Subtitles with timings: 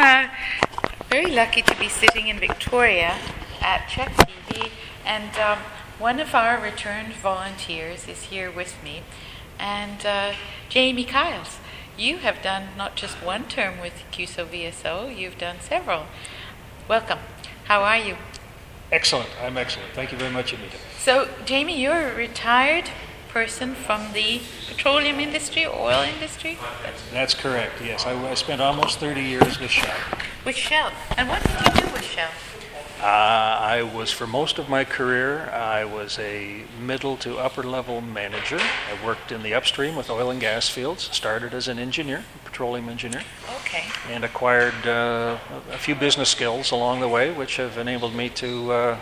[0.00, 0.32] I'm uh,
[1.10, 3.18] very lucky to be sitting in Victoria
[3.60, 4.70] at CHEK TV,
[5.04, 5.58] and um,
[5.98, 9.02] one of our returned volunteers is here with me,
[9.58, 10.34] and uh,
[10.68, 11.58] Jamie Kyles.
[11.96, 16.06] You have done not just one term with CUSO VSO, you've done several.
[16.86, 17.18] Welcome.
[17.64, 18.18] How are you?
[18.92, 19.30] Excellent.
[19.42, 19.94] I'm excellent.
[19.94, 20.76] Thank you very much, Anita.
[20.96, 22.90] So, Jamie, you're retired
[23.28, 26.58] person from the petroleum industry, oil industry?
[27.12, 28.06] That's correct, yes.
[28.06, 29.96] I, I spent almost 30 years with Shell.
[30.44, 30.92] With Shell.
[31.16, 32.30] And what did you do with Shell?
[33.00, 38.00] Uh, I was, for most of my career, I was a middle to upper level
[38.00, 38.58] manager.
[38.58, 42.88] I worked in the upstream with oil and gas fields, started as an engineer, petroleum
[42.88, 43.22] engineer.
[43.60, 43.84] Okay.
[44.08, 45.38] And acquired uh,
[45.70, 49.00] a few business skills along the way, which have enabled me to uh,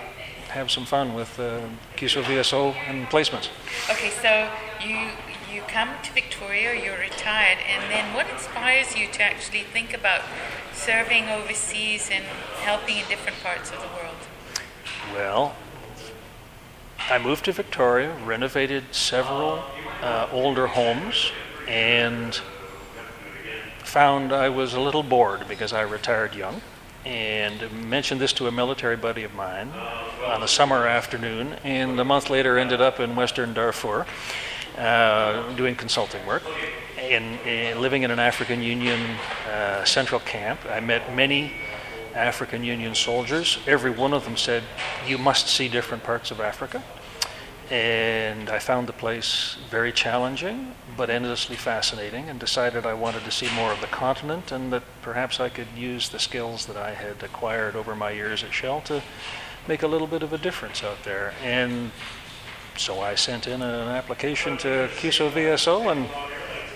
[0.57, 1.61] have some fun with uh,
[1.97, 3.51] CUSO VSO and placements.
[3.91, 4.51] Okay, so
[4.83, 5.11] you
[5.53, 10.23] you come to Victoria, you're retired, and then what inspires you to actually think about
[10.73, 12.25] serving overseas and
[12.61, 14.17] helping in different parts of the world?
[15.15, 15.55] Well,
[17.09, 19.63] I moved to Victoria, renovated several
[20.03, 21.33] uh, older homes,
[21.69, 22.35] and
[23.85, 26.61] found I was a little bored because I retired young
[27.07, 29.69] and mentioned this to a military buddy of mine
[30.25, 34.05] on a summer afternoon, and a month later ended up in Western Darfur
[34.77, 36.43] uh, doing consulting work
[36.99, 39.01] and, living in an African Union
[39.49, 40.59] uh, central camp.
[40.69, 41.53] I met many
[42.13, 43.59] African Union soldiers.
[43.69, 44.65] Every one of them said,
[45.07, 46.83] You must see different parts of Africa.
[47.71, 53.31] And I found the place very challenging, but endlessly fascinating, and decided I wanted to
[53.33, 56.95] see more of the continent and that perhaps I could use the skills that I
[56.95, 59.03] had acquired over my years at Shell to
[59.67, 61.35] make a little bit of a difference out there.
[61.43, 61.91] And
[62.77, 66.09] so I sent in an application to CUSO VSO, and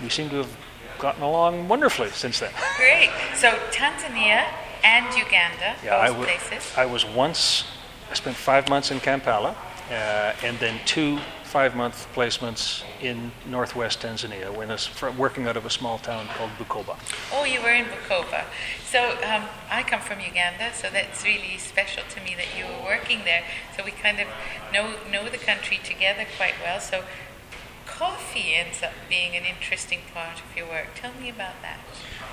[0.02, 0.56] we seem to have
[0.98, 2.52] gotten along wonderfully since then.
[2.76, 3.10] Great.
[3.34, 4.44] So Tanzania
[4.82, 6.72] and Uganda, yeah, both I w- places.
[6.76, 7.64] I was once,
[8.10, 9.56] I spent five months in Kampala
[9.90, 14.78] and then two five-month placements in northwest Tanzania, when I
[15.18, 16.96] working out of a small town called Bukoba.
[17.32, 18.44] Oh, you were in Bukoba.
[18.84, 22.84] So um, I come from Uganda, so that's really special to me that you were
[22.84, 23.42] working there.
[23.76, 24.28] So we kind of
[24.72, 26.78] know know the country together quite well.
[26.78, 27.02] So
[27.84, 30.88] coffee ends up being an interesting part of your work.
[30.94, 31.80] Tell me about that.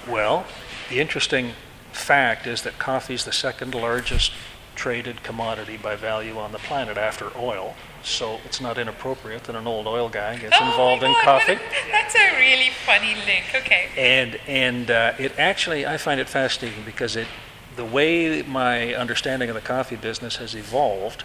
[0.08, 0.46] Well,
[0.90, 1.54] the interesting
[1.92, 4.32] fact is that coffee is the second largest
[4.78, 7.76] traded commodity by value on the planet after oil.
[8.04, 11.60] So it's not inappropriate that an old oil guy gets oh involved God, in coffee.
[11.92, 13.46] That's a really funny link.
[13.54, 13.90] Okay.
[13.98, 17.28] And and uh, it actually I find it fascinating because it
[17.76, 21.24] the way my understanding of the coffee business has evolved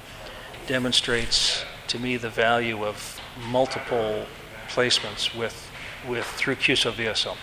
[0.66, 4.26] demonstrates to me the value of multiple
[4.68, 5.70] placements with
[6.08, 7.36] with through CUSO VSO.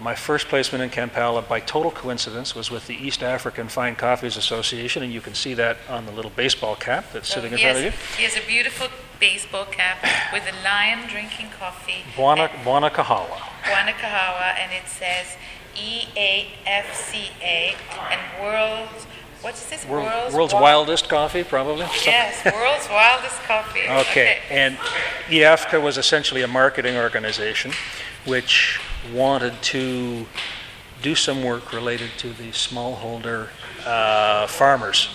[0.00, 4.36] My first placement in Kampala, by total coincidence, was with the East African Fine Coffees
[4.36, 7.78] Association, and you can see that on the little baseball cap that's sitting in front
[7.78, 7.90] of you.
[8.16, 8.88] He has a beautiful
[9.18, 9.98] baseball cap
[10.32, 12.04] with a lion drinking coffee.
[12.14, 13.38] Buana, and- Kahawa.
[13.64, 15.36] Buana Kahawa, and it says
[15.74, 17.74] EAFCA
[18.10, 18.88] and World.
[19.42, 19.84] What's this?
[19.84, 21.86] World, World's, world's Wa- wildest coffee, probably.
[22.04, 23.88] Yes, world's wildest coffee.
[23.88, 24.76] Okay, and
[25.28, 27.72] EAFCA was essentially a marketing organization
[28.24, 28.80] which
[29.12, 30.26] wanted to
[31.02, 33.48] do some work related to the smallholder
[33.86, 35.08] uh, farmers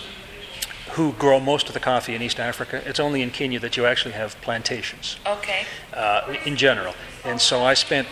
[0.91, 2.81] who grow most of the coffee in East Africa.
[2.85, 5.65] It's only in Kenya that you actually have plantations Okay.
[5.93, 6.93] uh, in general.
[7.25, 8.07] And so I spent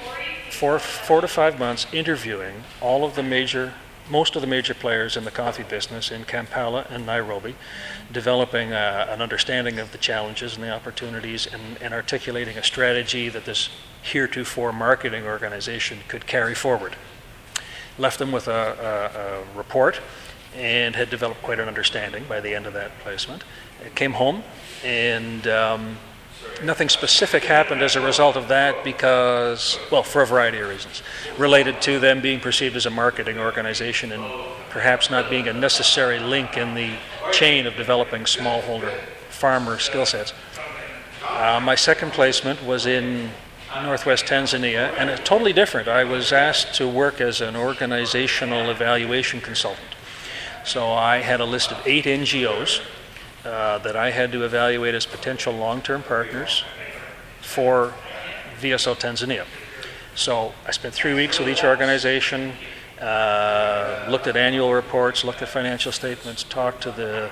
[0.49, 3.73] four, four to five months interviewing all of the major,
[4.09, 7.55] most of the major players in the coffee business in Kampala and Nairobi,
[8.11, 13.29] developing uh, an understanding of the challenges and the opportunities and, and articulating a strategy
[13.29, 13.69] that this
[14.01, 16.95] heretofore marketing organization could carry forward.
[17.97, 20.01] Left them with a, a, a report
[20.55, 23.43] and had developed quite an understanding by the end of that placement.
[23.95, 24.43] Came home
[24.83, 25.97] and um,
[26.63, 31.03] nothing specific happened as a result of that because, well, for a variety of reasons,
[31.37, 34.23] related to them being perceived as a marketing organization and
[34.69, 36.95] perhaps not being a necessary link in the
[37.31, 38.93] chain of developing smallholder
[39.29, 40.33] farmer skill sets.
[41.27, 43.29] Uh, my second placement was in
[43.83, 45.87] northwest Tanzania, and it's totally different.
[45.87, 49.87] I was asked to work as an organizational evaluation consultant.
[50.63, 52.81] So I had a list of eight NGOs
[53.45, 56.63] uh, that I had to evaluate as potential long term partners
[57.41, 57.93] for
[58.59, 59.45] VSO Tanzania.
[60.15, 62.53] So I spent three weeks with each organization,
[62.99, 67.29] uh, looked at annual reports, looked at financial statements, talked to the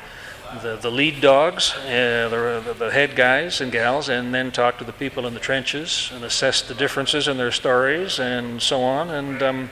[0.64, 2.28] the, the lead dogs, uh,
[2.66, 6.10] the, the head guys and gals, and then talked to the people in the trenches
[6.12, 9.12] and assessed the differences in their stories and so on.
[9.12, 9.70] And um,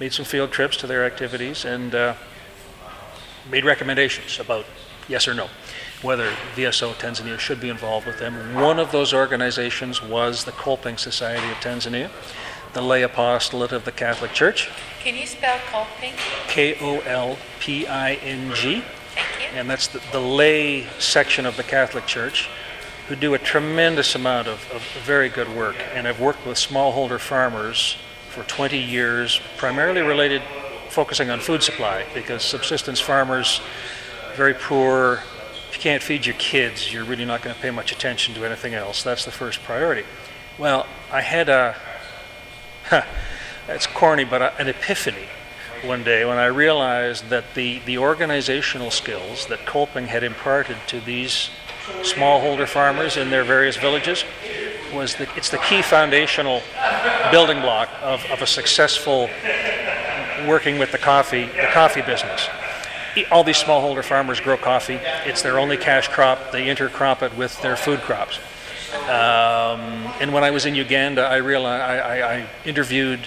[0.00, 2.14] made some field trips to their activities, and uh,
[3.50, 4.64] made recommendations about
[5.08, 5.48] yes or no,
[6.04, 8.54] whether VSO Tanzania should be involved with them.
[8.54, 12.10] One of those organizations was the Kolping Society of Tanzania,
[12.74, 14.70] the lay apostolate of the Catholic Church.
[15.00, 16.12] Can you spell Kolping?
[16.46, 18.82] K O L P I N G.
[19.14, 19.58] Thank you.
[19.58, 22.48] And that's the, the lay section of the Catholic Church
[23.08, 25.76] who do a tremendous amount of, of very good work.
[25.94, 27.96] And I've worked with smallholder farmers
[28.30, 30.42] for 20 years, primarily related,
[30.88, 33.60] focusing on food supply, because subsistence farmers,
[34.36, 35.20] very poor.
[35.74, 38.44] If you can't feed your kids, you're really not going to pay much attention to
[38.44, 39.02] anything else.
[39.02, 40.04] That's the first priority.
[40.56, 41.74] Well, I had a,
[43.66, 45.26] that's corny, but a, an epiphany
[45.82, 51.00] one day when I realized that the, the organizational skills that Kolping had imparted to
[51.00, 51.50] these
[52.02, 54.24] smallholder farmers in their various villages
[54.94, 56.62] was the, it's the key foundational
[57.32, 59.28] building block of, of a successful
[60.46, 62.48] working with the coffee the coffee business.
[63.30, 64.98] All these smallholder farmers grow coffee.
[65.24, 66.50] It's their only cash crop.
[66.52, 68.38] They intercrop it with their food crops.
[69.04, 73.20] Um, and when I was in Uganda, I realized I, I, I interviewed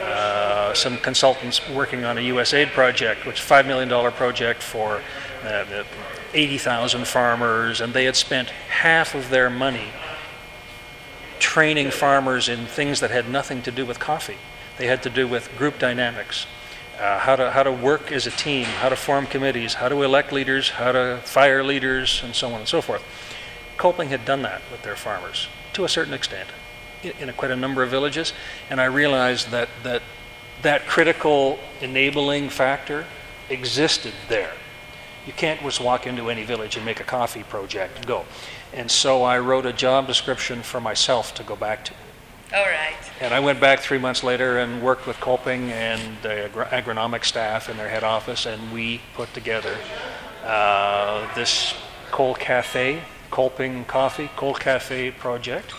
[0.00, 5.02] uh, some consultants working on a USAID project, which is a $5 million project for
[5.44, 5.84] uh,
[6.32, 9.88] 80,000 farmers, and they had spent half of their money
[11.38, 14.36] training farmers in things that had nothing to do with coffee.
[14.78, 16.46] They had to do with group dynamics,
[17.00, 20.02] uh, how, to, how to work as a team, how to form committees, how to
[20.02, 23.02] elect leaders, how to fire leaders, and so on and so forth.
[23.78, 26.48] Kolping had done that with their farmers to a certain extent
[27.02, 28.34] in, in a, quite a number of villages,
[28.68, 30.02] and I realized that, that
[30.62, 33.06] that critical enabling factor
[33.48, 34.52] existed there.
[35.26, 38.24] You can't just walk into any village and make a coffee project and go.
[38.72, 41.94] And so I wrote a job description for myself to go back to.
[42.52, 42.96] All right.
[43.20, 47.68] And I went back three months later and worked with Kolping and the agronomic staff
[47.68, 49.76] in their head office, and we put together
[50.44, 51.74] uh, this
[52.10, 55.70] Coal Cafe, Kolping Coffee, Coal Cafe project,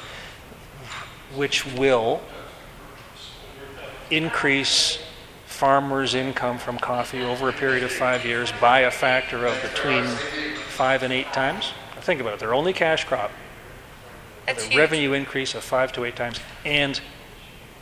[1.36, 2.22] which will
[4.10, 5.00] increase
[5.46, 10.06] farmers' income from coffee over a period of five years by a factor of between
[10.70, 11.74] five and eight times.
[12.00, 13.30] Think about it, their only cash crop,
[14.46, 14.80] That's the huge.
[14.80, 16.40] revenue increase of five to eight times.
[16.66, 17.00] And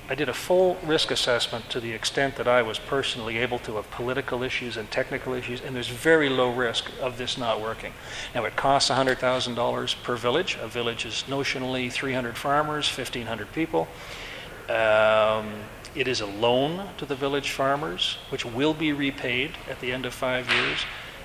[0.09, 3.77] I did a full risk assessment to the extent that I was personally able to
[3.77, 7.93] of political issues and technical issues, and there's very low risk of this not working.
[8.33, 10.57] Now, it costs $100,000 per village.
[10.59, 13.87] A village is notionally 300 farmers, 1,500 people.
[14.67, 15.53] Um,
[15.93, 20.07] it is a loan to the village farmers, which will be repaid at the end
[20.07, 20.79] of five years.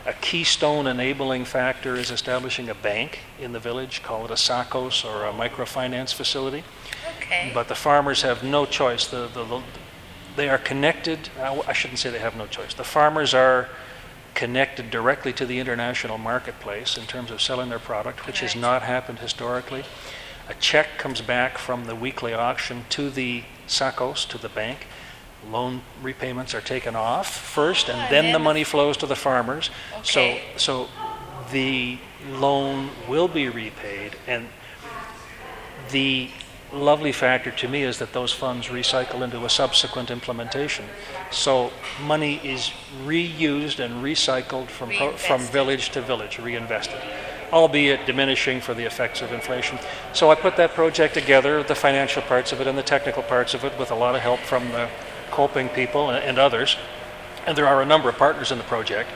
[0.07, 5.03] A keystone enabling factor is establishing a bank in the village, call it a SACCOS
[5.03, 6.63] or a microfinance facility.
[7.17, 7.51] Okay.
[7.55, 9.07] But the farmers have no choice.
[9.07, 9.63] The, the, the,
[10.37, 12.75] they are connected, I shouldn't say they have no choice.
[12.75, 13.71] The farmers are
[14.35, 18.83] connected directly to the international marketplace in terms of selling their product, which has not
[18.83, 19.85] happened historically.
[20.49, 24.87] A check comes back from the weekly auction to the SACCOS, to the bank.
[25.51, 29.71] Loan repayments are taken off first, and and then the money flows to the farmers.
[29.99, 30.43] Okay.
[30.57, 30.89] So, so
[31.53, 31.99] the
[32.31, 34.49] loan will be repaid, and
[35.91, 36.31] the
[36.73, 40.85] lovely factor to me is that those funds recycle into a subsequent implementation.
[41.31, 41.71] So
[42.03, 42.73] money is
[43.05, 47.01] reused and recycled from, from village to village, reinvested,
[47.53, 49.79] albeit diminishing for the effects of inflation.
[50.13, 53.55] So I put that project together, the financial parts of it and the technical parts
[53.55, 54.89] of it, with a lot of help from the
[55.31, 56.77] Kolping people and, others.
[57.47, 59.11] And there are a number of partners in the project.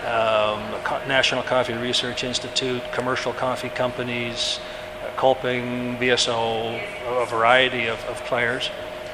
[0.00, 4.60] Um, the National Coffee Research Institute, commercial coffee companies,
[5.02, 8.70] uh, Kolping, VSO, a variety of, of players.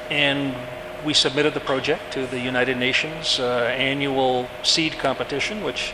[0.09, 0.55] And
[1.05, 5.93] we submitted the project to the United Nations uh, annual seed competition, which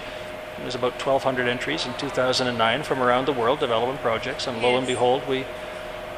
[0.64, 4.48] was about 1,200 entries in 2009 from around the world, development projects.
[4.48, 5.46] And lo and behold, we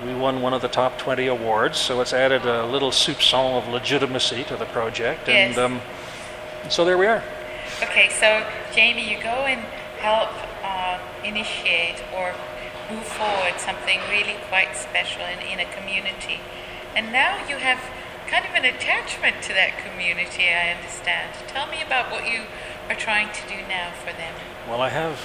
[0.05, 3.67] we won one of the top 20 awards, so it's added a little soupçon of
[3.67, 5.27] legitimacy to the project.
[5.27, 5.57] Yes.
[5.57, 5.81] And um,
[6.69, 7.23] so there we are.
[7.81, 9.62] Okay, so Jamie, you go and
[10.00, 10.29] help
[10.63, 12.33] uh, initiate or
[12.91, 16.39] move forward something really quite special in, in a community.
[16.95, 17.79] And now you have
[18.27, 21.33] kind of an attachment to that community, I understand.
[21.47, 22.43] Tell me about what you
[22.89, 24.33] are trying to do now for them.
[24.67, 25.19] Well, I have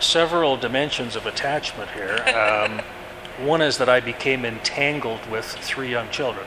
[0.00, 2.24] several dimensions of attachment here.
[2.34, 2.82] Um,
[3.38, 6.46] one is that I became entangled with three young children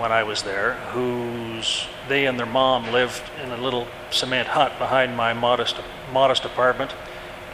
[0.00, 4.78] when I was there, whose they and their mom lived in a little cement hut
[4.78, 5.76] behind my modest
[6.12, 6.94] modest apartment.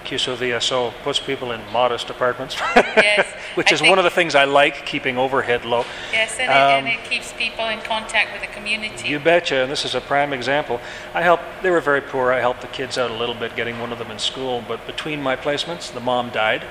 [0.05, 3.25] CUSO VSO puts people in modest apartments, Yes.
[3.55, 5.85] which I is one of the things I like, keeping overhead low.
[6.12, 9.09] Yes, and, Um, it, and it keeps people in contact with the community.
[9.09, 10.81] You betcha, and this is a prime example.
[11.14, 12.33] I helped, they were very poor.
[12.33, 14.85] I helped the kids out a little bit, getting one of them in school, but
[14.88, 16.64] between my placements, the mom died,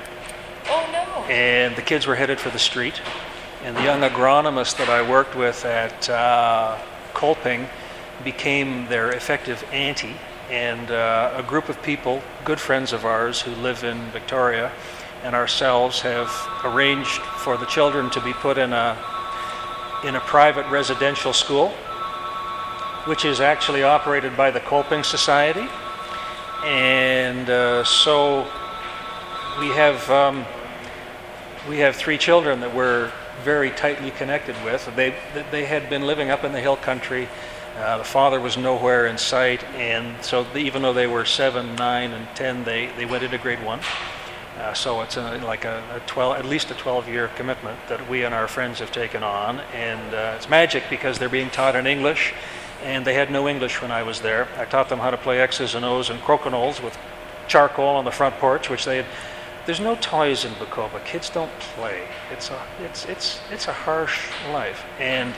[0.67, 1.00] oh no.
[1.31, 3.01] And the kids were headed for the street.
[3.63, 6.77] And the young agronomist that I worked with at uh,
[7.13, 7.69] Kolping
[8.21, 10.17] became their effective auntie,
[10.49, 14.73] and uh, a group of people, good friends of ours who live in Victoria,
[15.23, 16.29] and ourselves have
[16.65, 18.97] arranged for the children to be put in a
[20.03, 21.69] in a private residential school,
[23.05, 25.69] which is actually operated by the Kolping Society,
[26.65, 28.41] and uh, so
[29.61, 30.11] we have.
[30.11, 30.45] Um,
[31.67, 33.11] we have three children that we're
[33.43, 34.89] very tightly connected with.
[34.95, 35.13] They,
[35.51, 37.27] they had been living up in the hill country.
[37.77, 41.75] Uh, the father was nowhere in sight, and so the, even though they were seven,
[41.75, 43.79] nine, and ten, they, they went into grade one.
[44.57, 48.23] Uh, so it's a, like a, a 12, at least a 12-year commitment that we
[48.23, 51.87] and our friends have taken on, and uh, it's magic because they're being taught in
[51.87, 52.33] English,
[52.83, 54.47] and they had no English when I was there.
[54.57, 56.97] I taught them how to play X's and O's and crokinole with
[57.47, 59.05] charcoal on the front porch, which they had
[59.65, 61.03] there's no toys in Bukoba.
[61.05, 62.07] Kids don't play.
[62.31, 65.33] It's a it's it's it's a harsh life, and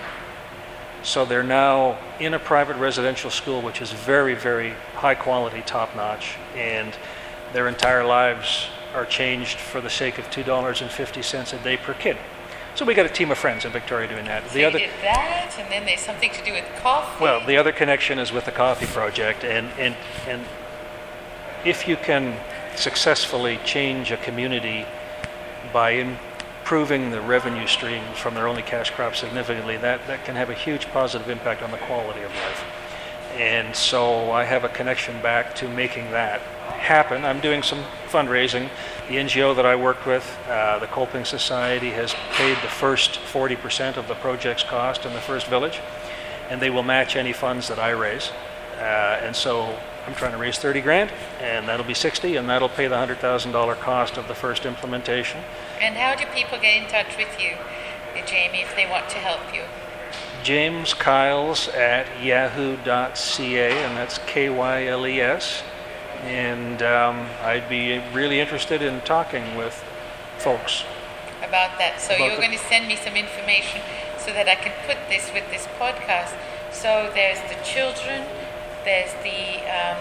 [1.01, 5.96] so they're now in a private residential school, which is very very high quality, top
[5.96, 6.94] notch, and
[7.51, 11.58] their entire lives are changed for the sake of two dollars and fifty cents a
[11.60, 12.18] day per kid.
[12.75, 14.50] So we got a team of friends in Victoria doing that.
[14.50, 17.24] so you did that, and then there's something to do with coffee.
[17.24, 19.96] well, the other connection is with the coffee project, and and
[20.27, 20.44] and
[21.65, 22.38] if you can
[22.75, 24.86] successfully change a community
[25.72, 30.50] by improving the revenue stream from their only cash crop significantly, that, that can have
[30.50, 32.63] a huge positive impact on the quality of life.
[33.38, 36.39] And so I have a connection back to making that
[36.84, 37.25] happen.
[37.25, 38.70] I'm doing some fundraising.
[39.08, 43.98] The NGO that I worked with, uh, the Kolping Society, has paid the first 40%
[43.98, 45.80] of the project's cost in the first village,
[46.50, 48.32] and they will match any funds that I raise.
[48.77, 52.70] Uh, and so I'm trying to raise 30 grand, and that'll be 60, and that'll
[52.70, 55.42] pay the $100,000 cost of the first implementation.
[55.82, 57.56] and how do people get in touch with you,
[58.25, 59.63] Jamie, if they want to help you?
[60.44, 65.63] James Kyles at yahoo.ca, and that's K Y L E S.
[66.24, 69.74] And um, I'd be really interested in talking with
[70.38, 70.84] folks.
[71.39, 72.00] about that.
[72.00, 73.82] So About you're going to send me some information
[74.18, 76.34] so that I can put this with this podcast.
[76.72, 78.24] So there's the children,
[78.86, 79.98] there's the um,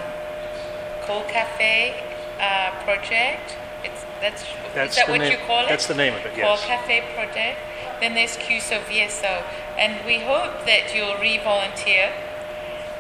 [1.02, 1.94] Coal Cafe
[2.40, 3.56] uh, project.
[3.84, 5.68] It's that's, That's is that what name- you call it?
[5.68, 6.64] that's the name of it, Coal yes.
[6.66, 7.58] Cafe project.
[8.00, 9.42] Then there's CUSO VSO,
[9.78, 12.12] and we hope that you'll re-volunteer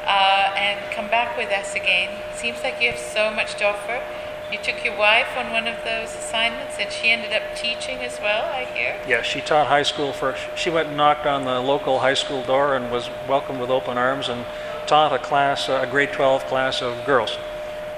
[0.04, 2.10] uh, and come back with us again.
[2.34, 4.02] Seems like you have so much to offer.
[4.50, 8.18] You took your wife on one of those assignments, and she ended up teaching as
[8.20, 8.44] well.
[8.52, 9.00] I hear.
[9.08, 12.42] Yeah, she taught high school for, she went and knocked on the local high school
[12.42, 14.44] door and was welcomed with open arms and
[14.86, 17.38] taught a class, a grade 12 class of girls,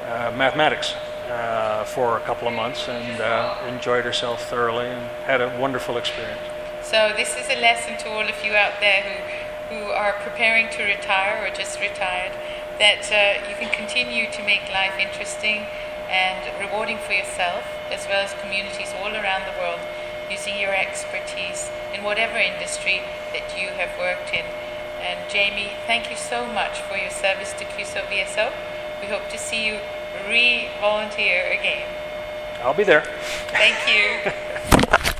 [0.06, 0.94] uh, mathematics,
[1.28, 5.96] uh, for a couple of months and uh, enjoyed herself thoroughly and had a wonderful
[5.96, 6.40] experience.
[6.82, 10.68] So this is a lesson to all of you out there who, who are preparing
[10.72, 12.32] to retire or just retired,
[12.78, 15.66] that uh, you can continue to make life interesting
[16.10, 19.80] and rewarding for yourself as well as communities all around the world
[20.30, 23.00] using your expertise in whatever industry
[23.32, 24.44] that you have worked in.
[25.04, 28.50] And Jamie, thank you so much for your service to CUSO VSO.
[29.02, 29.78] We hope to see you
[30.26, 31.86] re-volunteer again.
[32.62, 33.02] I'll be there.
[33.48, 35.10] Thank you.